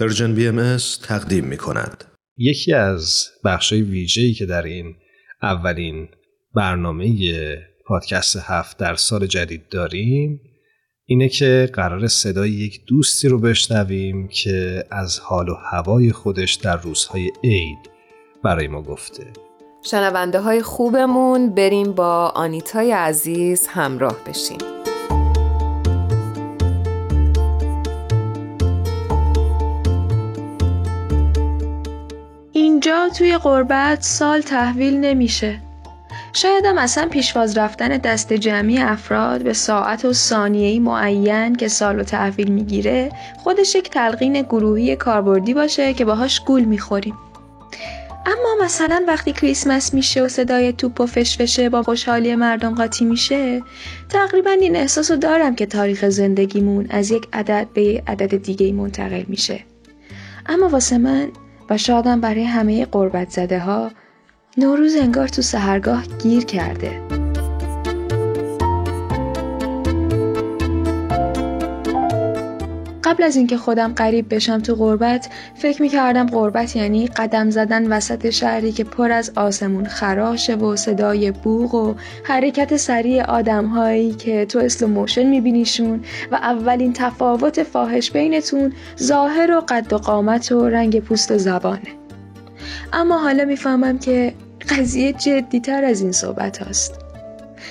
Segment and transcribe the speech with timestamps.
[0.00, 2.04] Persian BM تقدیم می کند.
[2.36, 4.94] یکی از بخشای ویژه‌ای که در این
[5.42, 6.08] اولین
[6.54, 7.16] برنامه
[7.86, 10.40] پادکست هفت در سال جدید داریم
[11.04, 16.76] اینه که قراره صدای یک دوستی رو بشنویم که از حال و هوای خودش در
[16.76, 17.90] روزهای عید
[18.44, 19.24] برای ما گفته
[19.82, 24.75] شنونده های خوبمون بریم با آنیتای عزیز همراه بشیم
[33.18, 35.58] توی قربت سال تحویل نمیشه.
[36.32, 42.02] شایدم اصلا پیشواز رفتن دست جمعی افراد به ساعت و ثانیه‌ای معین که سال و
[42.02, 47.14] تحویل می‌گیره خودش یک تلقین گروهی کاربردی باشه که باهاش گول می‌خوریم.
[48.26, 53.62] اما مثلا وقتی کریسمس میشه و صدای توپ و فشفشه با خوشحالی مردم قاطی میشه
[54.08, 59.24] تقریبا این احساس دارم که تاریخ زندگیمون از یک عدد به یک عدد دیگه منتقل
[59.28, 59.60] میشه
[60.46, 61.28] اما واسه من
[61.70, 63.90] و شایدم برای همه غربت زده ها
[64.56, 67.05] نوروز انگار تو سحرگاه گیر کرده.
[73.16, 78.30] قبل از اینکه خودم غریب بشم تو غربت فکر می‌کردم غربت یعنی قدم زدن وسط
[78.30, 81.94] شهری که پر از آسمون خراشه و صدای بوق و
[82.24, 88.72] حرکت سریع آدمهایی که تو slow motion میبینیشون و اولین تفاوت فاحش بینتون
[89.02, 91.88] ظاهر و قد و قامت و رنگ پوست و زبانه
[92.92, 94.34] اما حالا می‌فهمم که
[94.68, 97.05] قضیه جدی تر از این صحبت هست.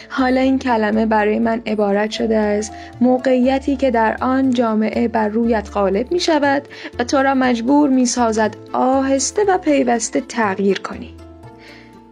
[0.10, 5.70] حالا این کلمه برای من عبارت شده از موقعیتی که در آن جامعه بر رویت
[5.74, 6.68] غالب می شود
[7.00, 11.16] و تو را مجبور می سازد آهسته و پیوسته تغییر کنی.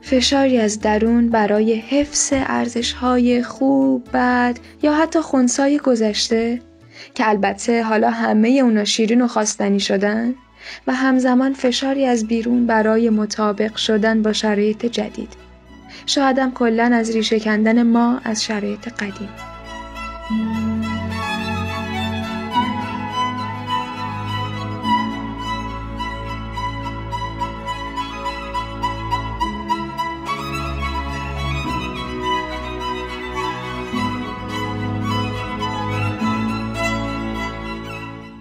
[0.02, 6.62] فشاری از درون برای حفظ ارزشهای خوب، بد یا حتی خونسای گذشته
[7.16, 10.34] که البته حالا همه اونا شیرین و خواستنی شدن
[10.88, 15.30] و همزمان فشاری از بیرون برای مطابق شدن با شرایط جدید.
[16.06, 19.30] شایدم کلا از ریشه کندن ما از شرایط قدیم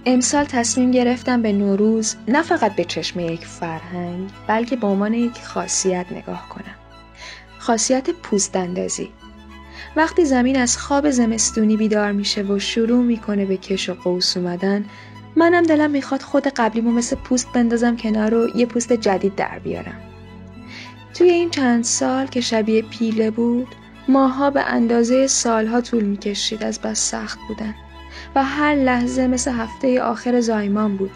[0.06, 5.42] امسال تصمیم گرفتم به نوروز نه فقط به چشم یک فرهنگ بلکه به عنوان یک
[5.42, 6.72] خاصیت نگاه کنم.
[7.62, 9.08] خاصیت پوست اندازی
[9.96, 14.84] وقتی زمین از خواب زمستونی بیدار میشه و شروع می‌کنه به کش و قوس اومدن
[15.36, 20.00] منم دلم می‌خواد خود قبلیمو مثل پوست بندازم کنار و یه پوست جدید در بیارم.
[21.14, 23.68] توی این چند سال که شبیه پیله بود
[24.08, 27.74] ماها به اندازه سالها طول می‌کشید از بس سخت بودن.
[28.34, 31.10] و هر لحظه مثل هفته آخر زایمان بود.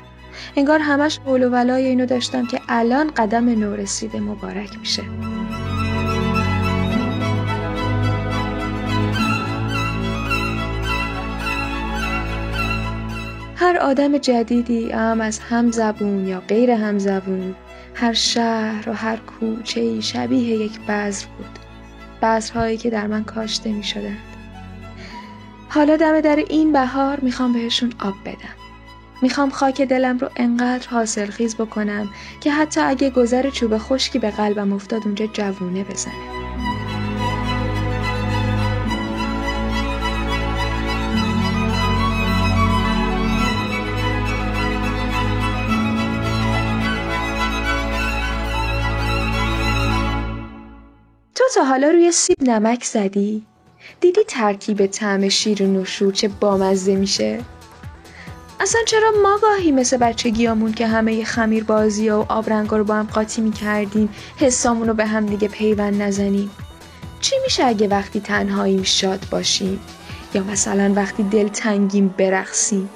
[0.57, 5.03] انگار همش قول و اینو داشتم که الان قدم نو رسیده مبارک میشه.
[13.59, 17.55] هر آدم جدیدی هم از هم زبون یا غیر هم زبون
[17.95, 21.59] هر شهر و هر کوچه شبیه یک بذر بود.
[22.23, 24.19] بذرهایی که در من کاشته می شدند
[25.69, 28.57] حالا دم در این بهار می‌خوام بهشون آب بدم.
[29.23, 32.09] می‌خوام خاک دلم رو انقدر حاصل خیز بکنم
[32.41, 36.36] که حتی اگه گذر چوب خشکی به قلبم افتاد اونجا جوونه بزنه.
[51.55, 53.43] تا حالا روی سیب نمک زدی؟
[54.01, 57.41] دیدی ترکیب طعم شیر و شور چه بامزه میشه؟
[58.61, 63.07] اصلا چرا ما گاهی مثل بچگیامون که همه خمیر بازی و آبرنگا رو با هم
[63.07, 66.51] قاطی می‌کردیم حسامون رو به هم دیگه پیوند نزنیم؟
[67.21, 69.81] چی میشه اگه وقتی تنهاییم شاد باشیم؟
[70.35, 72.89] یا مثلا وقتی دل تنگیم برقصیم؟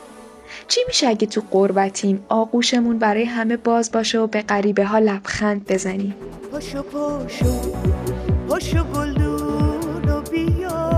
[0.68, 5.66] چی میشه اگه تو قربتیم آغوشمون برای همه باز باشه و به غریبه ها لبخند
[5.72, 6.14] بزنیم؟
[6.52, 7.46] پاشو پاشو
[8.50, 10.90] پاشو گلدون بیا.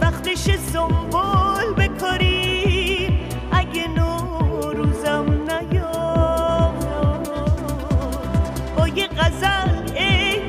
[0.00, 3.20] وقتش زنبال بکاریم
[3.52, 6.74] اگه نوروزم نیا.
[8.76, 9.70] با یه غزل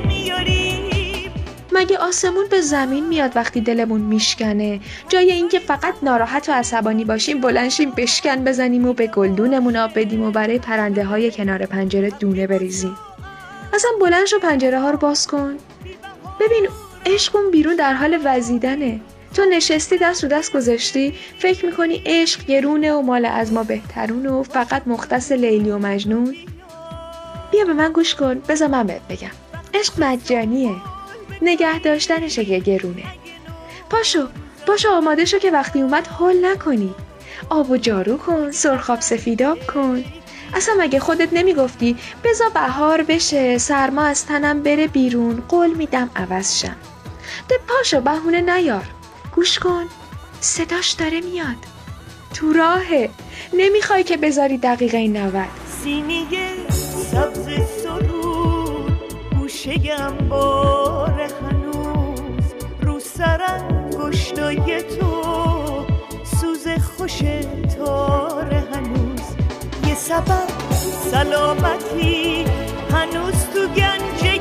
[0.07, 1.31] میاریم.
[1.71, 4.79] مگه آسمون به زمین میاد وقتی دلمون میشکنه؟
[5.09, 10.21] جای اینکه فقط ناراحت و عصبانی باشیم بلنشیم بشکن بزنیم و به گلدونمون آب بدیم
[10.21, 12.95] و برای پرنده های کنار پنجره دونه بریزیم.
[13.73, 15.57] اصلا بلند شو پنجره ها رو باز کن.
[16.39, 16.67] ببین
[17.05, 19.01] عشق بیرون در حال وزیدنه.
[19.33, 23.63] تو تو نشستی دست رو دست گذاشتی فکر می‌کنی عشق گرونه و مال از ما
[23.63, 26.35] بهترونه و فقط مختص لیلی و مجنون؟
[27.51, 29.31] بیا به من گوش کن بذار من بهت بگم.
[29.73, 30.75] عشق مجانیه
[31.41, 33.03] نگه داشتنشه که گرونه.
[33.89, 34.27] پاشو
[34.67, 36.95] پاشو آماده شو که وقتی اومد حل نکنی.
[37.49, 40.03] آب و جارو کن سرخاب سفیداب کن.
[40.53, 46.59] اصلا مگه خودت نمی‌گفتی؟ بزا بهار بشه سرما از تنم بره بیرون قول میدم عوض
[46.59, 46.75] شم.
[47.49, 48.85] ده پاشو بهونه نیار.
[49.35, 49.85] گوش کن
[50.39, 51.55] صداش داره میاد.
[52.33, 53.09] تو راهه.
[53.53, 55.47] نمی‌خوای که بذاری دقیقه 90
[55.83, 56.27] سینی
[57.11, 57.47] سبز
[57.83, 59.03] سرود
[59.39, 59.75] گوشه
[60.29, 62.53] بار هنوز.
[62.81, 65.85] رو سرم گشتای تو
[66.41, 66.67] سوز
[66.97, 67.17] خوش
[67.77, 68.58] تار هنوز یه
[70.07, 70.47] سبب
[71.11, 72.45] سلامتی
[72.91, 74.39] هنوز تو گنجه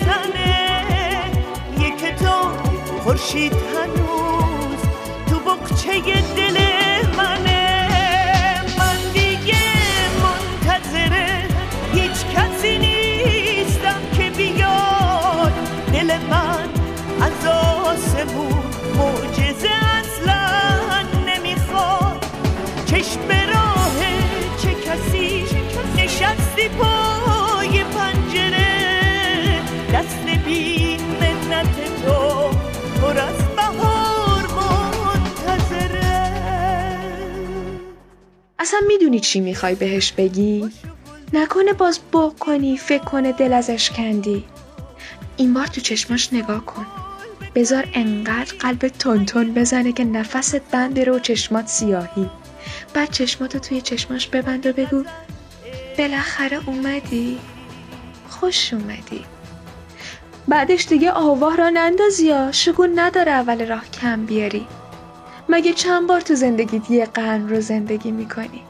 [0.00, 1.30] تنه
[1.80, 2.52] یه کتاب
[3.04, 4.80] خورشید هنوز
[5.26, 6.00] تو بقچه
[6.36, 6.71] دل
[38.72, 40.70] اصلا می‌دونی چی می‌خوای بهش بگی؟
[41.32, 44.44] نکنه باز بغ کنی فکر کنه دل ازش کندی.
[45.36, 46.86] این بار تو چشماش نگاه کن.
[47.54, 52.30] بذار انقدر قلب تون بزنه که نفست بند بره و چشمات سیاهی.
[52.94, 55.04] بعد چشماتو توی چشماش ببند و بگو
[55.98, 57.38] بالاخره اومدی.
[58.28, 59.24] خوش اومدی.
[60.48, 64.66] بعدش دیگه آواه را نندازی یا شگون نداره اول راه کم بیاری.
[65.52, 68.62] مگه چند بار تو زندگیت یه قرن رو زندگی می‌کنی؟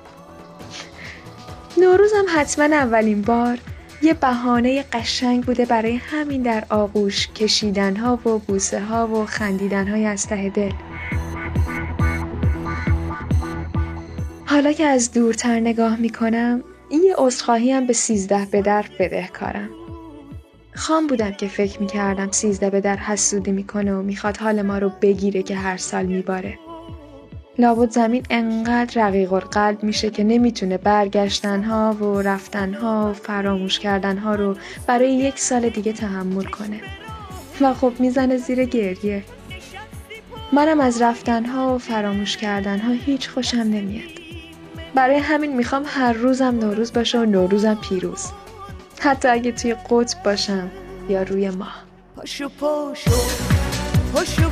[1.76, 3.58] نوروزم حتما اولین بار
[4.02, 9.88] یه بهانه قشنگ بوده برای همین در آغوش کشیدن ها و بوسه ها و خندیدن
[9.88, 10.72] های از ته دل.
[14.46, 19.70] حالا که از دورتر نگاه می‌کنم این یه عذرخواهی هم به سیزده به در بدهکارم
[20.74, 24.92] خام بودم که فکر می‌کردم سیزده به در حسودی می‌کنه و می‌خواد حال ما رو
[25.02, 26.58] بگیره که هر سال میباره.
[27.58, 34.56] لابد زمین انقدر رقیق قلب میشه که نمی‌تونه برگشتنها و رفتنها و فراموش کردنها رو
[34.86, 36.80] برای یک سال دیگه تحمل کنه.
[37.60, 39.24] و خب می‌زنه زیر گریه.
[40.52, 44.10] منم از رفتنها و فراموش کردنها هیچ خوشم نمیاد.
[44.94, 48.26] برای همین می‌خوام هر روزم نوروز باشه و نوروزم پیروز.
[49.00, 50.70] حتی اگه توی قطب باشم
[51.08, 51.84] یا روی ماه.
[52.16, 53.10] پاشو پاشو.
[54.14, 54.50] پاشو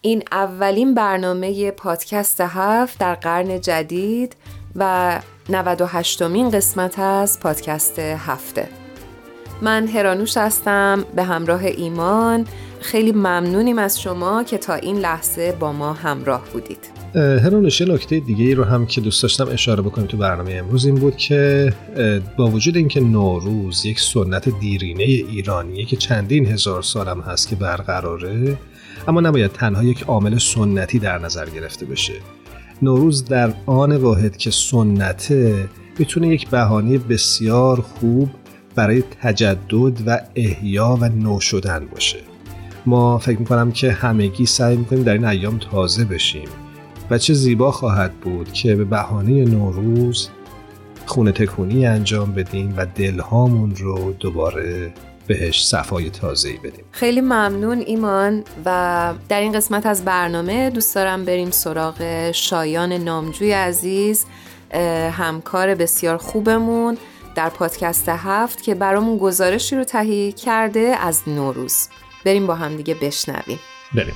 [0.00, 4.36] این اولین برنامه پادکست هفت در قرن جدید
[4.76, 8.68] و 98 مین قسمت از پادکست هفته.
[9.62, 12.46] من هرانوش هستم به همراه ایمان.
[12.80, 16.97] خیلی ممنونیم از شما که تا این لحظه با ما همراه بودید.
[17.14, 20.86] هرانوش یه نکته دیگه ای رو هم که دوست داشتم اشاره بکنیم تو برنامه امروز
[20.86, 21.72] این بود که
[22.36, 27.56] با وجود اینکه نوروز یک سنت دیرینه ایرانیه که چندین هزار سال هم هست که
[27.56, 28.58] برقراره
[29.08, 32.14] اما نباید تنها یک عامل سنتی در نظر گرفته بشه.
[32.82, 38.30] نوروز در آن واحد که سنته می‌تونه یک بهانه بسیار خوب
[38.74, 42.18] برای تجدد و احیا و نو شدن باشه.
[42.86, 46.48] ما فکر می‌کنم که همگی سعی می‌کنیم در این ایام تازه بشیم.
[47.10, 50.28] و چه زیبا خواهد بود که به بهانه نوروز
[51.06, 54.92] خونه تکونی انجام بدیم و دلهامون رو دوباره
[55.26, 56.84] بهش صفای تازه‌ای بدیم.
[56.90, 58.44] خیلی ممنون ایمان.
[58.64, 64.26] و در این قسمت از برنامه دوست دارم بریم سراغ شایان نامجوی عزیز
[65.12, 66.98] همکار بسیار خوبمون
[67.34, 71.88] در پادکست هفت که برامون گزارشی رو تهیه کرده از نوروز.
[72.24, 73.58] بریم با هم دیگه بشنویم.
[73.94, 74.14] بریم.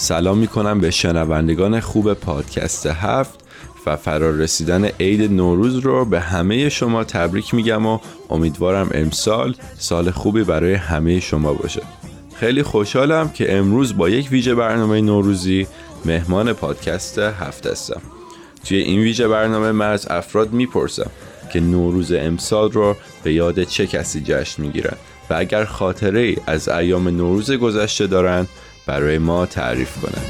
[0.00, 3.40] سلام می‌کنم به شنوندگان خوب پادکست هفت
[3.86, 7.98] و فرار رسیدن عید نوروز رو به همه شما تبریک میگم و
[8.30, 11.82] امیدوارم امسال سال خوبی برای همه شما باشه.
[12.34, 15.66] خیلی خوشحالم که امروز با یک ویژه برنامه نوروزی
[16.04, 18.00] مهمان پادکست هفت هستم.
[18.64, 21.10] توی این ویژه برنامه من از افراد می‌پرسم
[21.52, 24.96] که نوروز امسال رو به یاد چه کسی جشن می‌گیرن
[25.30, 28.46] و اگر خاطره ای از ایام نوروز گذشته دارن
[28.86, 30.22] برای ما تعریف کنن.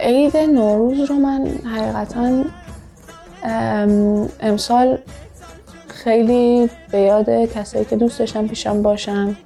[0.00, 2.44] عید نوروز رو من حقیقتا
[4.40, 4.98] امسال
[5.88, 9.36] خیلی به یاد کسایی که دوست داشتم پیشم باشن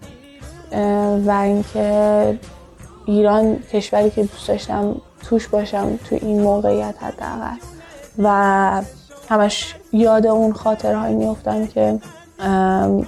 [1.27, 2.39] و اینکه
[3.07, 7.57] ایران کشوری که دوست داشتم توش باشم تو این موقعیت حداقل.
[8.19, 8.83] و
[9.29, 11.99] همش یاد اون خاطرهایی میفتم که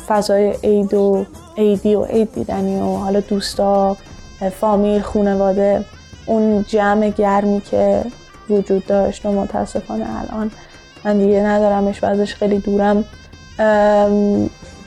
[0.08, 3.96] فضای عید و عیدی و عید دیدنی و حالا دوستا
[4.60, 5.84] فامیل خونواده
[6.26, 8.04] اون جمع گرمی که
[8.50, 10.50] وجود داشت و متاسفانه الان
[11.04, 13.04] من دیگه ندارمش و ازش خیلی دورم.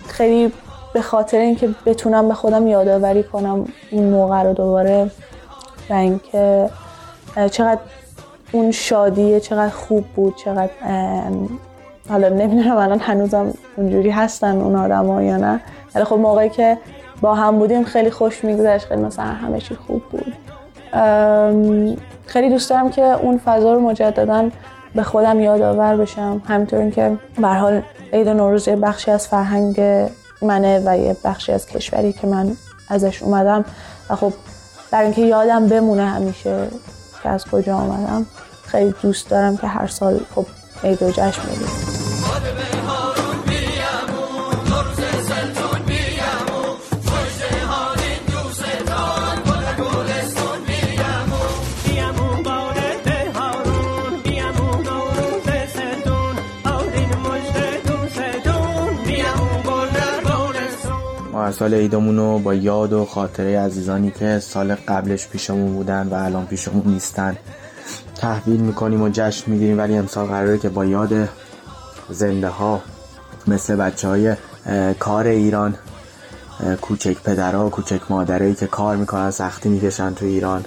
[0.08, 0.52] خیلی
[0.94, 5.12] به خاطر اینکه بتونم به خودم یادآوری کنم اون موقع رو دوباره
[5.90, 6.70] و اینکه
[7.52, 7.80] چقدر
[8.52, 10.70] اون شادیه چقدر خوب بود چقدر
[12.10, 15.62] حالا نمی‌دونم الان هنوزم اونجوری هستن اون آدم یا نه
[15.96, 16.78] ولی خب موقعی که
[17.22, 20.34] با هم بودیم خیلی خوش میگذشت خیلی مثلا همه چی خوب بود.
[22.26, 24.50] خیلی دوست دارم که اون فضا رو مجددا
[24.96, 26.42] به خودم یادآور بشم.
[26.48, 27.82] همینطور اینکه به حال
[28.14, 29.82] عید نوروز یه بخشی از فرهنگ
[30.42, 32.52] منه و یه بخشی از کشوری که من
[32.90, 33.66] ازش اومدم
[34.10, 34.34] و خب
[34.92, 36.68] برای اینکه یادم بمونه همیشه.
[37.24, 38.26] که از کجا آمدم
[38.68, 40.46] خیلی دوست دارم که هر سال خب
[40.84, 41.91] عید و جشن بگیرم
[61.52, 66.46] سال عیدمون رو با یاد و خاطره عزیزانی که سال قبلش پیشمون بودن و الان
[66.46, 67.38] پیشمون نیستن
[68.16, 69.78] تحویل می‌کنیم و جشن می‌گیریم.
[69.78, 71.30] ولی امسال قراره که با یاد
[72.10, 72.82] زنده ها
[73.48, 74.36] مثل بچه های
[75.00, 75.76] کار ایران
[76.82, 80.66] کوچک پدرها و کوچک مادرایی که کار می‌کنن سختی می‌کشن تو ایران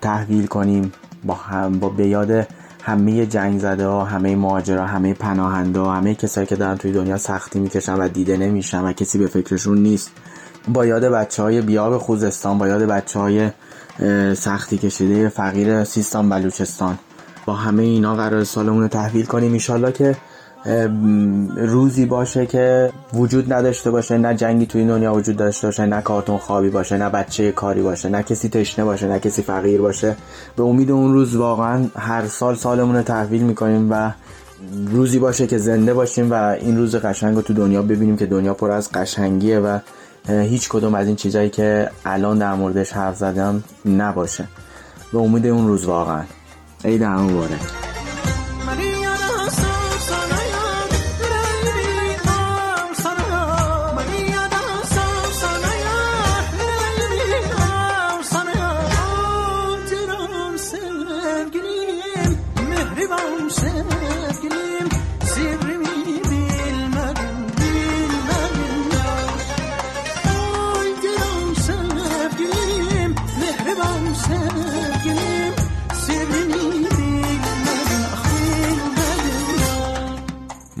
[0.00, 0.92] تحویل کنیم.
[1.24, 2.46] با, هم با به یاد
[2.86, 7.18] همه جنگ زده ها همه مهاجرا همه پناهنده ها همه کسایی که دارن توی دنیا
[7.18, 10.10] سختی می‌کشن و دیده نمیشن و کسی به فکرشون نیست.
[10.68, 13.50] با یاد بچه های بیاب خوزستان با یاد بچه های
[14.34, 16.98] سختی کشیده فقیر سیستان بلوچستان.
[17.46, 19.52] با همه اینا قرار سالمون رو تحویل کنیم.
[19.52, 20.16] ایشالله که
[21.56, 26.38] روزی باشه که وجود نداشته باشه نه جنگی توی دنیا وجود داشته باشه نه کارتون
[26.38, 30.16] خوابی باشه نه بچه کاری باشه نه کسی تشنه باشه نه کسی فقیر باشه.
[30.56, 34.12] به امید اون روز واقعا هر سال سالمون رو تحویل می‌کنیم و
[34.86, 38.54] روزی باشه که زنده باشیم و این روز قشنگ رو تو دنیا ببینیم که دنیا
[38.54, 39.78] پر از قشنگیه و
[40.28, 44.44] هیچ کدوم از این چیزایی که الان در موردش حرف زدم نباشه.
[45.12, 46.22] به امید اون روز واقعا.
[46.84, 47.85] عید مبارک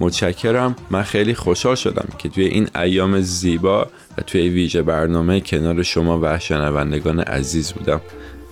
[0.06, 0.76] متشکرم.
[0.90, 3.86] من خیلی خوشحال شدم که توی این ایام زیبا
[4.18, 8.00] و توی ویژه برنامه کنار شما و شنوندگان عزیز بودم.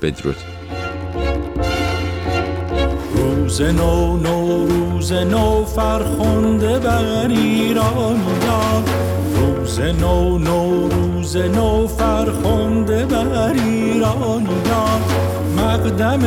[0.03, 0.37] بدرود.
[3.17, 8.85] روز نو نو روز نو فرخنده بر ایرانیان
[9.37, 15.01] روز نو نو روز نو فرخنده بر ایرانیان
[15.57, 16.21] مقدم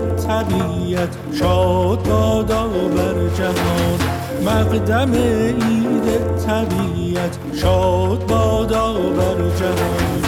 [0.00, 1.08] طبیعت
[1.38, 3.98] شاد بادا بر جهان.
[4.44, 10.23] مقدم عید طبیعت شاد بادا بر جهان.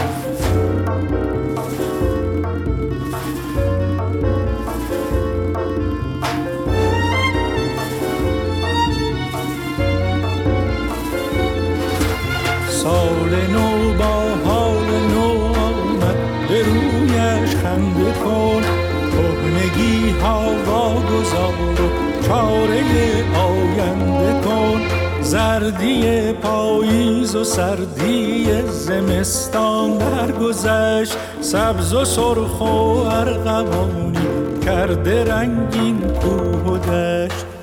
[25.66, 31.16] سردی پاییز و سردی زمستان درگذشت.
[31.40, 34.18] سبز و سرخ و ارغوانی
[34.64, 37.55] کرده رنگین کوه و دشت.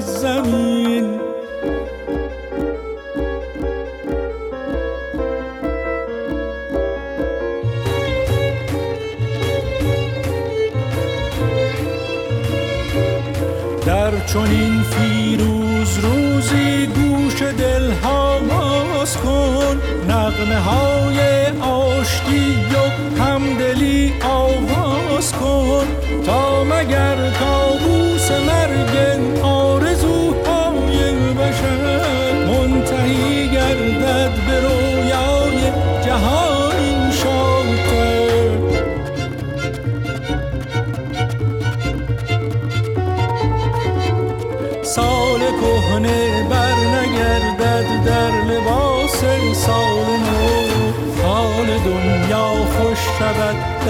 [0.00, 1.20] از زمین.
[13.86, 14.69] در چنین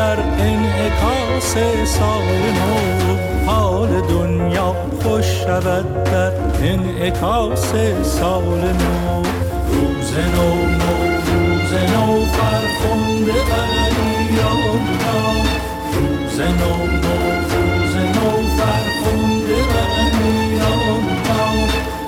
[0.01, 1.55] در انعکاس
[1.85, 3.17] سال نو
[3.47, 9.23] حال دنیا خوش شود در انعکاس سال نو.
[9.73, 10.51] روز نو
[11.29, 15.23] روز نو فرخنده بر ایران را
[15.93, 16.75] روز نو
[17.53, 21.47] روز نو فرخنده بر ایران را